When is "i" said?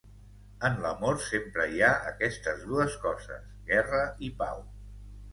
4.29-4.31